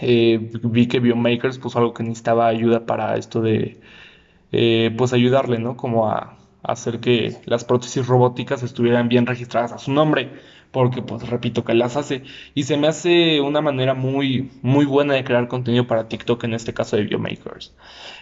[0.00, 3.78] eh, vi que Biomakers puso algo que necesitaba ayuda para esto de,
[4.52, 5.76] eh, pues ayudarle, ¿no?
[5.76, 10.30] Como a hacer que las prótesis robóticas estuvieran bien registradas a su nombre
[10.70, 12.22] porque pues repito que las hace
[12.54, 16.54] y se me hace una manera muy muy buena de crear contenido para TikTok en
[16.54, 17.74] este caso de Biomakers.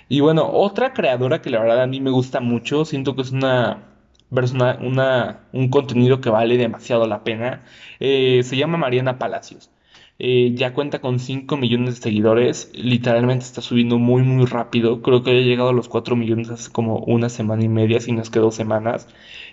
[0.08, 3.32] Y bueno, otra creadora que la verdad a mí me gusta mucho, siento que es
[3.32, 3.84] una
[4.34, 7.64] persona, una, un contenido que vale demasiado la pena,
[8.00, 9.70] eh, se llama Mariana Palacios.
[10.18, 15.22] Eh, ya cuenta con 5 millones de seguidores, literalmente está subiendo muy muy rápido, creo
[15.22, 18.22] que ha llegado a los 4 millones hace como una semana y media, si no
[18.22, 19.08] es que dos semanas,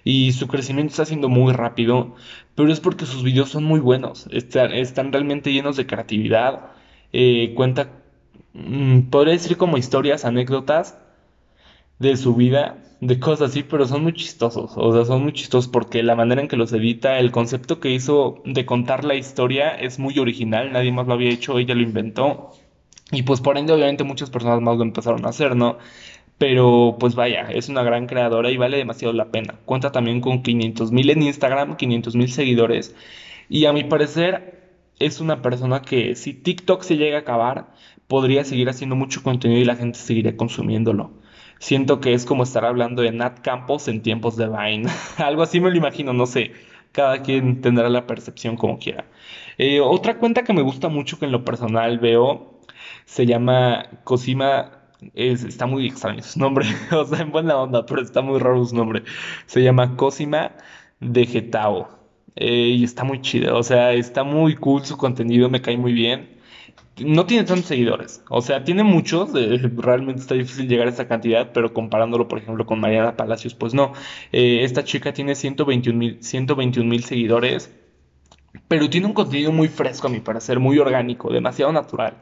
[0.06, 2.16] y su crecimiento está siendo muy rápido,
[2.56, 6.72] pero es porque sus videos son muy buenos, están, realmente llenos de creatividad,
[7.12, 7.90] eh, cuenta,
[8.54, 10.98] mm, podría decir como historias, anécdotas
[12.00, 14.72] de su vida de cosas así, pero son muy chistosos.
[14.76, 17.92] O sea, son muy chistosos porque la manera en que los edita, el concepto que
[17.92, 20.72] hizo de contar la historia es muy original.
[20.72, 22.52] Nadie más lo había hecho, ella lo inventó.
[23.12, 25.78] Y pues por ende, obviamente, muchas personas más lo empezaron a hacer, ¿no?
[26.38, 29.56] Pero pues vaya, es una gran creadora y vale demasiado la pena.
[29.66, 32.96] Cuenta también con 500 mil en Instagram, 500 mil seguidores.
[33.50, 34.62] Y a mi parecer
[35.00, 37.74] es una persona que si TikTok se llega a acabar,
[38.08, 41.23] podría seguir haciendo mucho contenido y la gente seguiría consumiéndolo
[41.64, 44.90] siento que es como estar hablando de Nat Campos en tiempos de Vine.
[45.18, 46.52] Algo así me lo imagino, no sé.
[46.92, 49.06] Cada quien tendrá la percepción como quiera.
[49.58, 52.60] Eh, otra cuenta que me gusta mucho que en lo personal veo
[53.06, 54.90] se llama Cosima.
[55.16, 58.76] está muy extraño su nombre, o sea, en buena onda, pero está muy raro su
[58.76, 59.04] nombre.
[59.46, 60.52] Se llama Cosima
[61.00, 61.88] de Getao.
[62.36, 65.94] Eh, y está muy chido, o sea, está muy cool su contenido, me cae muy
[65.94, 66.34] bien
[66.98, 68.24] no tiene tantos seguidores.
[68.30, 69.32] O sea, tiene muchos.
[69.78, 73.74] realmente está difícil llegar a esa cantidad, pero comparándolo, por ejemplo, con Mariana Palacios, pues
[73.74, 73.94] no.
[74.32, 77.72] Eh, esta chica tiene 121 mil seguidores,
[78.68, 82.18] pero tiene un contenido muy fresco, a mi parecer, muy orgánico, demasiado natural.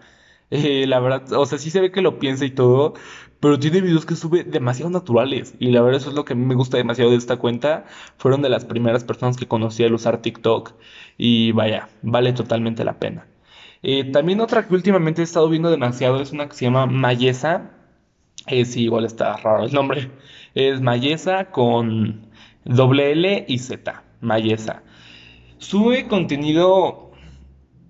[0.51, 2.93] Eh, la verdad, o sea, sí se ve que lo piensa y todo,
[3.39, 5.55] pero tiene videos que sube demasiado naturales.
[5.59, 7.85] Y la verdad, eso es lo que a mí me gusta demasiado de esta cuenta.
[8.17, 10.73] Fueron de las primeras personas que conocí al usar TikTok.
[11.17, 13.30] Y vaya, vale totalmente la pena.
[13.83, 17.71] Eh, también otra que últimamente he estado viendo demasiado es una que se llama Mayesa.
[18.47, 20.11] Eh, sí, igual está raro el nombre.
[20.55, 22.27] Es Mayesa con
[22.65, 24.03] doble L y Z.
[24.21, 24.83] Mayesa.
[25.57, 27.11] Sube contenido.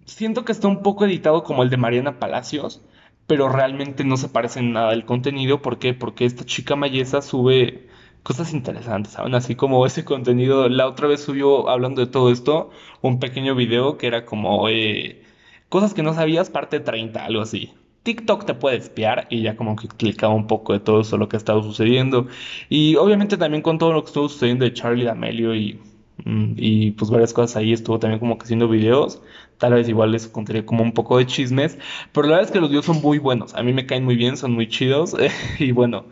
[0.05, 2.81] Siento que está un poco editado como el de Mariana Palacios,
[3.27, 5.61] pero realmente no se parece en nada el contenido.
[5.61, 5.93] ¿Por qué?
[5.93, 7.87] Porque esta chica Mayesa sube
[8.23, 9.35] cosas interesantes, ¿saben?
[9.35, 10.69] Así como ese contenido.
[10.69, 14.69] La otra vez subió, hablando de todo esto, un pequeño video que era como.
[14.69, 15.23] Eh,
[15.71, 17.71] Cosas que no sabías, parte 30, algo así.
[18.03, 21.29] TikTok te puede espiar y ya como que clicaba un poco de todo eso lo
[21.29, 22.27] que ha estado sucediendo.
[22.67, 25.79] Y obviamente también con todo lo que estuvo sucediendo de Charlie D'Amelio y,
[26.25, 29.21] mm, y pues varias cosas ahí, estuvo también como que haciendo videos.
[29.59, 31.77] Tal vez igual les contaría como un poco de chismes.
[32.11, 33.55] Pero la verdad es que los videos son muy buenos.
[33.55, 35.15] A mí me caen muy bien, son muy chidos.
[35.57, 36.07] y bueno,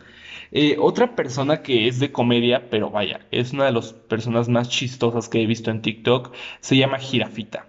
[0.52, 4.70] eh, otra persona que es de comedia, pero vaya, es una de las personas más
[4.70, 7.66] chistosas que he visto en TikTok, se llama Girafita.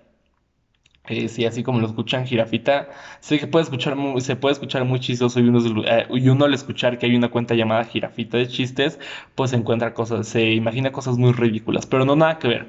[1.07, 2.87] Eh, sí, así como lo escuchan Jirafita,
[3.19, 6.53] sé que puede escuchar muy- se puede escuchar muy chistoso y uno, eh, uno al
[6.53, 8.99] escuchar que hay una cuenta llamada Jirafita de chistes,
[9.33, 12.67] pues encuentra cosas, se imagina cosas muy ridículas, pero no nada que ver.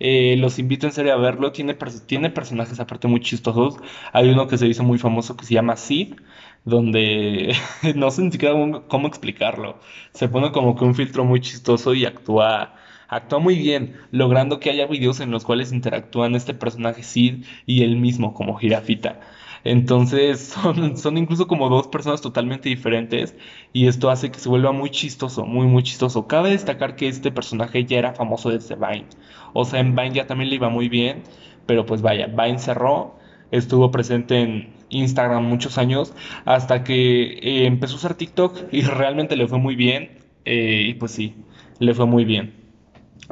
[0.00, 1.74] Eh, los invito en serio a verlo, tiene,
[2.06, 3.76] tiene personajes aparte muy chistosos.
[4.12, 6.14] Hay uno que se hizo muy famoso que se llama Sid,
[6.64, 7.54] donde
[7.94, 8.54] no sé ni siquiera
[8.88, 9.78] cómo explicarlo.
[10.12, 12.74] Se pone como que un filtro muy chistoso y actúa,
[13.16, 17.82] actúa muy bien, logrando que haya videos en los cuales interactúan este personaje Sid y
[17.82, 19.20] él mismo como Jirafita.
[19.64, 23.34] Entonces son, son incluso como dos personas totalmente diferentes
[23.72, 26.26] y esto hace que se vuelva muy chistoso, muy muy chistoso.
[26.26, 29.06] Cabe destacar que este personaje ya era famoso desde Vine.
[29.52, 31.22] O sea, en Vine ya también le iba muy bien,
[31.66, 33.18] pero pues vaya, Vine cerró,
[33.50, 39.36] estuvo presente en Instagram muchos años hasta que eh, empezó a usar TikTok y realmente
[39.36, 40.18] le fue muy bien.
[40.44, 41.34] eh, y pues sí,
[41.78, 42.63] le fue muy bien.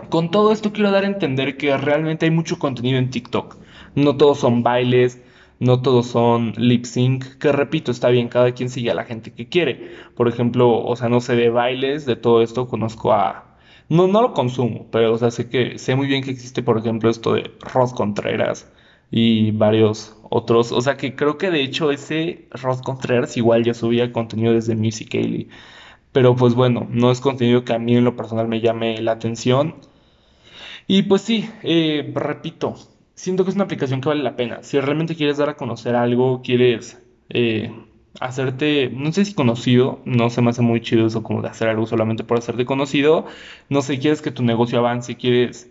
[0.09, 3.57] Con todo esto quiero dar a entender que realmente hay mucho contenido en TikTok.
[3.95, 5.23] No todos son bailes,
[5.59, 9.33] no todos son lip sync, que repito, está bien, cada quien sigue a la gente
[9.33, 9.93] que quiere.
[10.17, 13.57] Por ejemplo, o sea, no sé de bailes, de todo esto conozco a...
[13.89, 16.79] No, no lo consumo, pero o sea, sé que sé muy bien que existe, por
[16.79, 18.73] ejemplo, esto de Ross Contreras
[19.11, 20.73] y varios otros.
[20.73, 24.75] O sea, que creo que de hecho ese Ross Contreras igual ya subía contenido desde
[24.75, 25.49] Musical.ly.
[26.13, 29.13] Pero pues bueno, no es contenido que a mí en lo personal me llame la
[29.13, 29.77] atención.
[30.87, 32.75] Y pues sí, eh, repito,
[33.15, 34.63] siento que es una aplicación que vale la pena.
[34.63, 37.73] Si realmente quieres dar a conocer algo, quieres eh,
[38.21, 41.69] hacerte, no sé si conocido, no se me hace muy chido eso como de hacer
[41.69, 43.27] algo solamente por hacerte conocido.
[43.69, 45.69] No sé, quieres que tu negocio avance, quieres...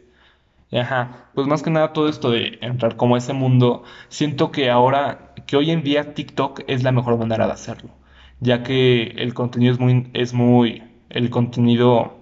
[0.71, 4.69] Ajá, pues más que nada todo esto de entrar como a ese mundo, siento que
[4.69, 7.89] ahora, que hoy en día TikTok es la mejor manera de hacerlo,
[8.41, 12.21] ya que el contenido es muy, es muy, el contenido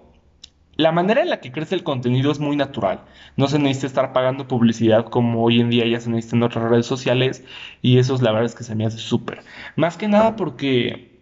[0.80, 3.02] la manera en la que crece el contenido es muy natural.
[3.36, 6.70] No se necesita estar pagando publicidad como hoy en día ya se necesita en otras
[6.70, 7.44] redes sociales
[7.82, 9.44] y eso es la verdad es que se me hace súper.
[9.76, 11.20] Más que nada porque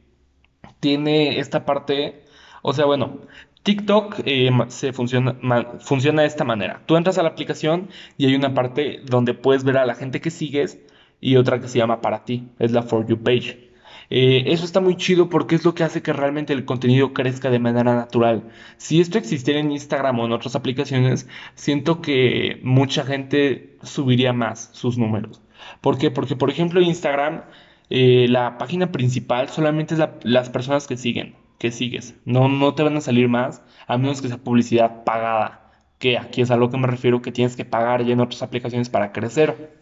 [0.79, 2.23] tiene esta parte,
[2.61, 3.21] o sea, bueno,
[3.63, 5.35] TikTok eh, se funciona,
[5.79, 6.83] funciona de esta manera.
[6.85, 10.21] Tú entras a la aplicación y hay una parte donde puedes ver a la gente
[10.21, 10.79] que sigues
[11.19, 13.66] y otra que se llama para ti, es la For You page.
[14.09, 17.49] Eh, eso está muy chido porque es lo que hace que realmente el contenido crezca
[17.49, 18.43] de manera natural.
[18.77, 24.69] Si esto existiera en Instagram o en otras aplicaciones, siento que mucha gente subiría más
[24.73, 25.41] sus números.
[25.81, 26.11] ¿Por qué?
[26.11, 27.43] Porque, por ejemplo, Instagram,
[27.89, 32.15] eh, la página principal solamente es la- las personas que siguen, que sigues.
[32.25, 35.63] No, no te van a salir más, a menos que sea publicidad pagada.
[35.99, 38.43] Que aquí es a lo que me refiero, que tienes que pagar ya en otras
[38.43, 39.75] aplicaciones para crecer.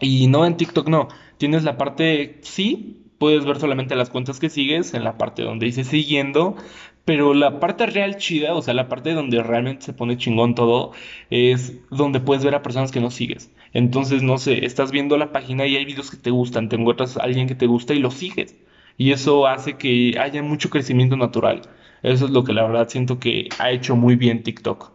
[0.00, 1.08] Y no en TikTok, no.
[1.38, 5.66] Tienes la parte, sí, puedes ver solamente las cuentas que sigues, en la parte donde
[5.66, 6.56] dice siguiendo,
[7.04, 10.92] pero la parte real chida, o sea, la parte donde realmente se pone chingón todo,
[11.30, 13.50] es donde puedes ver a personas que no sigues.
[13.72, 17.16] Entonces, no sé, estás viendo la página y hay videos que te gustan, te encuentras
[17.16, 18.56] a alguien que te gusta y lo sigues.
[18.96, 21.62] Y eso hace que haya mucho crecimiento natural.
[22.02, 24.92] Eso es lo que la verdad siento que ha hecho muy bien TikTok.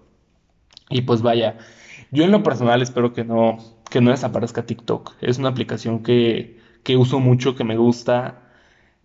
[0.90, 1.58] Y pues vaya,
[2.12, 3.58] yo en lo personal espero que no,
[3.90, 5.14] que no desaparezca TikTok.
[5.22, 8.44] Es una aplicación que, que uso mucho, que me gusta.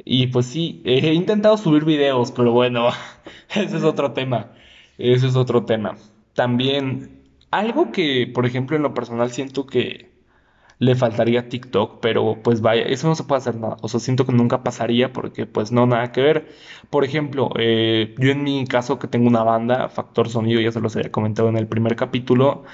[0.04, 2.88] Y pues sí, he intentado subir videos, pero bueno,
[3.54, 4.52] ese es otro tema.
[4.98, 5.96] Ese es otro tema.
[6.34, 10.14] También, algo que, por ejemplo, en lo personal siento que
[10.78, 13.76] le faltaría a TikTok, pero pues vaya, eso no se puede hacer nada.
[13.82, 16.48] O sea, siento que nunca pasaría porque pues no, nada que ver.
[16.90, 20.80] Por ejemplo, eh, yo en mi caso que tengo una banda, Factor Sonido, ya se
[20.80, 22.64] los había comentado en el primer capítulo,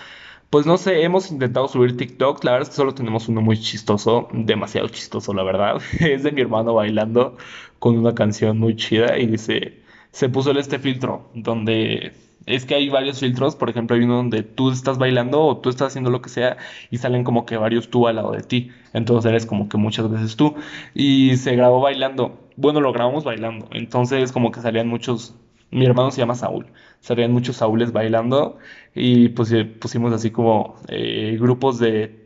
[0.50, 3.58] pues no sé, hemos intentado subir TikTok, la verdad es que solo tenemos uno muy
[3.58, 5.80] chistoso, demasiado chistoso, la verdad.
[6.00, 7.36] Es de mi hermano bailando
[7.78, 12.12] con una canción muy chida y dice, se puso este filtro, donde
[12.46, 15.68] es que hay varios filtros, por ejemplo, hay uno donde tú estás bailando o tú
[15.70, 16.56] estás haciendo lo que sea
[16.90, 20.10] y salen como que varios tú al lado de ti, entonces eres como que muchas
[20.10, 20.56] veces tú
[20.94, 22.38] y se grabó bailando.
[22.56, 25.34] Bueno, lo grabamos bailando, entonces como que salían muchos,
[25.70, 26.66] mi hermano se llama Saúl,
[27.00, 28.58] salían muchos Saúles bailando
[28.94, 32.24] y pues eh, pusimos así como eh, grupos de,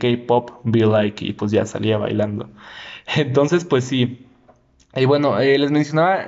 [0.00, 2.50] K-pop, Be Like, y pues ya salía bailando.
[3.16, 4.26] Entonces, pues sí.
[4.94, 6.26] Y bueno, eh, les mencionaba,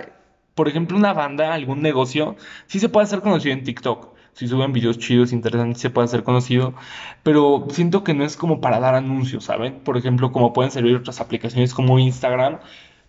[0.55, 4.17] por ejemplo, una banda, algún negocio, sí se puede hacer conocido en TikTok.
[4.33, 6.75] Si suben videos chidos, interesantes, se puede hacer conocido.
[7.23, 9.81] Pero siento que no es como para dar anuncios, ¿saben?
[9.81, 12.59] Por ejemplo, como pueden servir otras aplicaciones como Instagram,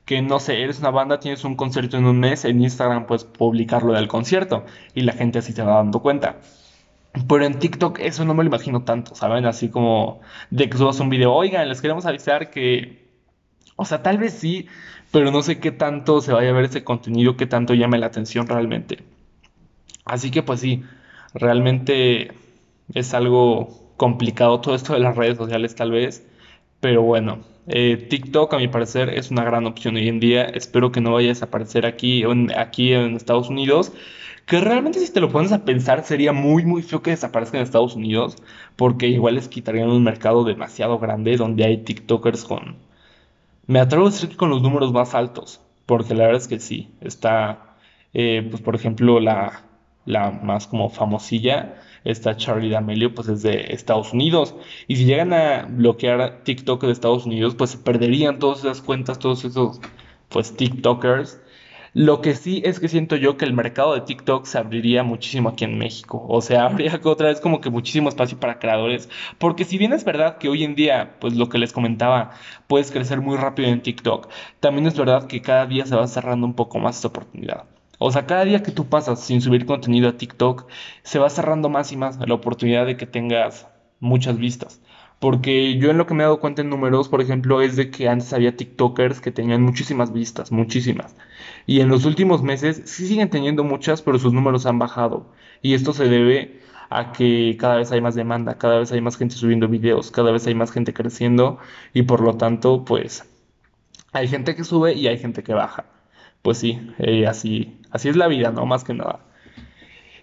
[0.07, 3.25] que no sé, eres una banda, tienes un concierto en un mes, en Instagram puedes
[3.25, 4.65] publicarlo del concierto
[4.95, 6.37] y la gente así se va dando cuenta.
[7.27, 9.45] Pero en TikTok eso no me lo imagino tanto, ¿saben?
[9.45, 13.05] Así como de que subas un video, oigan, les queremos avisar que,
[13.75, 14.67] o sea, tal vez sí,
[15.11, 18.05] pero no sé qué tanto se vaya a ver ese contenido, qué tanto llame la
[18.07, 18.99] atención realmente.
[20.05, 20.83] Así que pues sí,
[21.33, 22.31] realmente
[22.93, 26.25] es algo complicado todo esto de las redes sociales tal vez,
[26.79, 30.91] pero bueno, eh, TikTok a mi parecer es una gran opción hoy en día, espero
[30.91, 32.23] que no vaya a desaparecer aquí,
[32.55, 33.91] aquí en Estados Unidos,
[34.45, 37.63] que realmente si te lo pones a pensar sería muy muy feo que desaparezca en
[37.63, 38.37] Estados Unidos,
[38.77, 42.77] porque igual les quitarían un mercado demasiado grande donde hay TikTokers con,
[43.67, 46.59] me atrevo a decir que con los números más altos, porque la verdad es que
[46.59, 47.75] sí, está,
[48.13, 49.63] eh, pues por ejemplo la,
[50.05, 51.75] la más como famosilla,
[52.11, 54.55] está Charlie D'Amelio, pues es de Estados Unidos.
[54.87, 59.19] Y si llegan a bloquear TikTok de Estados Unidos, pues se perderían todas esas cuentas,
[59.19, 59.79] todos esos,
[60.29, 61.41] pues, TikTokers.
[61.93, 65.49] Lo que sí es que siento yo que el mercado de TikTok se abriría muchísimo
[65.49, 66.23] aquí en México.
[66.29, 69.09] O sea, habría otra vez como que muchísimo espacio para creadores.
[69.39, 72.31] Porque si bien es verdad que hoy en día, pues lo que les comentaba,
[72.67, 74.29] puedes crecer muy rápido en TikTok,
[74.59, 77.76] también es verdad que cada día se va cerrando un poco más esta oportunidad.
[77.99, 80.67] O sea, cada día que tú pasas sin subir contenido a TikTok,
[81.03, 83.67] se va cerrando más y más la oportunidad de que tengas
[83.99, 84.81] muchas vistas.
[85.19, 87.89] Porque yo en lo que me he dado cuenta en números, por ejemplo, es de
[87.89, 91.15] que antes había TikTokers que tenían muchísimas vistas, muchísimas.
[91.65, 95.33] Y en los últimos meses sí siguen teniendo muchas, pero sus números han bajado.
[95.63, 99.17] Y esto se debe a que cada vez hay más demanda, cada vez hay más
[99.17, 101.57] gente subiendo videos, cada vez hay más gente creciendo
[101.93, 103.25] y por lo tanto, pues
[104.13, 105.85] hay gente que sube y hay gente que baja
[106.47, 108.65] pues sí, eh, así, así es la vida, ¿no?
[108.65, 109.19] Más que nada.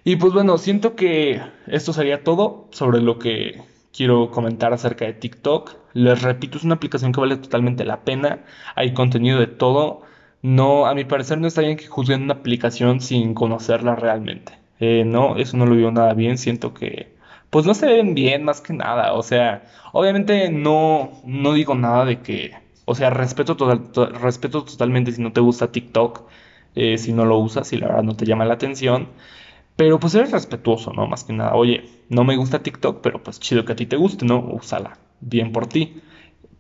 [0.05, 3.63] Y pues bueno, siento que esto sería todo sobre lo que
[3.93, 5.73] quiero comentar acerca de TikTok.
[5.95, 8.45] Les repito, es una aplicación que vale totalmente la pena.
[8.75, 10.03] Hay contenido de todo.
[10.43, 14.53] No, a mi parecer no está bien que juzguen una aplicación sin conocerla realmente.
[14.81, 16.37] Eh, no, eso no lo veo nada bien.
[16.39, 17.15] Siento que,
[17.51, 19.15] pues no se ven bien más que nada.
[19.15, 25.13] O sea, obviamente no, no digo nada de que o sea, respeto, total, respeto totalmente
[25.13, 26.29] si no te gusta TikTok,
[26.75, 29.09] eh, si no lo usas, si la verdad no te llama la atención.
[29.77, 31.07] Pero pues eres respetuoso, ¿no?
[31.07, 33.97] Más que nada, oye, no me gusta TikTok, pero pues chido que a ti te
[33.97, 34.41] guste, ¿no?
[34.41, 36.01] Úsala, bien por ti.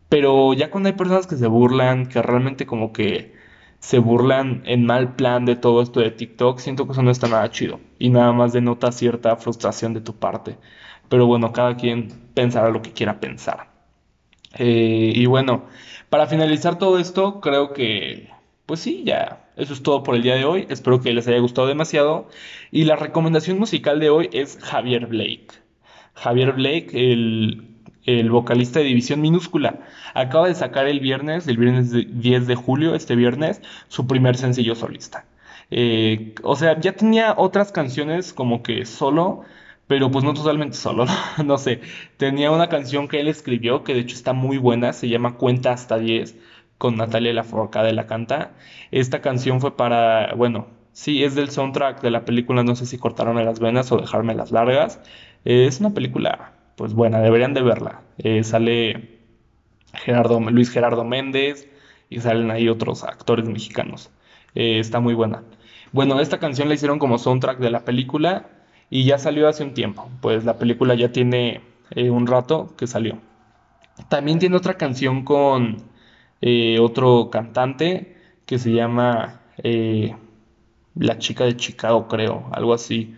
[0.08, 3.34] Pero ya cuando hay personas que se burlan, que realmente como que
[3.80, 7.28] se burlan en mal plan de todo esto de TikTok, siento que eso no está
[7.28, 7.80] nada chido.
[7.98, 10.58] Y nada más denota cierta frustración de tu parte.
[11.08, 13.68] Pero bueno, cada quien pensará lo que quiera pensar.
[14.58, 15.64] Eh, y bueno,
[16.10, 18.30] para finalizar todo esto, creo que,
[18.66, 20.66] pues sí, ya, eso es todo por el día de hoy.
[20.68, 22.28] Espero que les haya gustado demasiado.
[22.70, 25.48] Y la recomendación musical de hoy es Javier Blake.
[26.14, 29.80] Javier Blake, el, vocalista de División Minúscula,
[30.14, 34.74] acaba de sacar el viernes, el viernes 10 de julio, este viernes, su primer sencillo
[34.74, 35.26] solista.
[35.70, 39.42] Eh, o sea, ya tenía otras canciones como que solo,
[39.86, 41.06] pero pues no totalmente solo,
[41.44, 41.58] ¿no?
[41.58, 41.80] sé.
[42.16, 45.72] Tenía una canción que él escribió, que de hecho está muy buena, se llama Cuenta
[45.72, 46.36] hasta 10,
[46.78, 48.52] con Natalia Lafourcade la canta.
[48.90, 52.98] Esta canción fue para, bueno, sí, es del soundtrack de la película, no sé si
[52.98, 55.00] cortaron las venas o dejarme las largas.
[55.44, 58.02] es una película, pues buena, deberían de verla.
[58.18, 59.20] Eh, sale
[59.94, 61.68] Gerardo, Luis Gerardo Méndez
[62.10, 64.10] y salen ahí otros actores mexicanos.
[64.54, 65.42] Eh, está muy buena.
[65.92, 68.48] Bueno, esta canción la hicieron como soundtrack de la película
[68.90, 72.86] y ya salió hace un tiempo, pues la película ya tiene eh, un rato que
[72.86, 73.18] salió.
[74.08, 75.84] También tiene otra canción con
[76.46, 78.16] eh, otro cantante
[78.46, 80.14] que se llama eh,
[80.94, 83.16] La chica de Chicago, creo, algo así.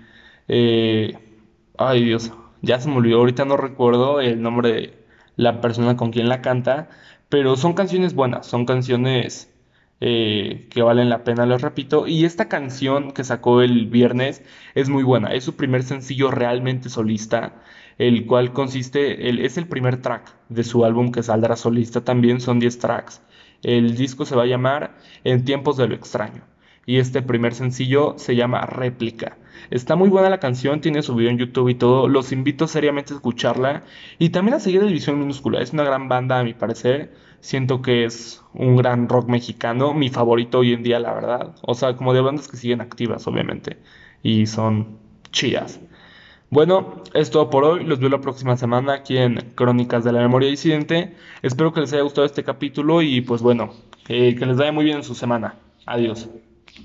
[1.79, 5.05] ay Dios, ya se me olvidó, ahorita no recuerdo el nombre de
[5.37, 6.89] la persona con quien la canta,
[7.29, 9.53] pero son canciones buenas, son canciones
[10.01, 12.07] eh, que valen la pena, les repito.
[12.07, 14.43] Y esta canción que sacó el viernes
[14.75, 15.33] es muy buena.
[15.33, 17.55] Es su primer sencillo realmente solista,
[17.99, 22.59] el cual consiste, es el primer track de su álbum que saldrá solista también, son
[22.59, 23.23] 10 tracks.
[23.63, 26.43] El disco se va a llamar En tiempos de lo extraño.
[26.85, 29.39] Y este primer sencillo se llama Réplica.
[29.71, 32.07] Está muy buena la canción, tiene su video en YouTube y todo.
[32.07, 33.83] Los invito seriamente a escucharla.
[34.21, 35.61] Y también a seguir División Minúscula.
[35.61, 37.13] Es una gran banda a mi parecer.
[37.41, 41.57] Siento que es un gran rock mexicano, mi favorito hoy en día, la verdad.
[41.63, 43.79] O sea, como de bandas que siguen activas, obviamente,
[44.23, 44.99] y son
[45.33, 45.81] chidas.
[46.51, 47.85] Bueno, es todo por hoy.
[47.85, 51.17] Los veo la próxima semana aquí en Crónicas de la Memoria Disidente.
[51.43, 53.73] Espero que les haya gustado este capítulo y pues bueno,
[54.09, 55.57] eh, que les vaya muy bien en su semana.
[55.87, 56.29] Adiós.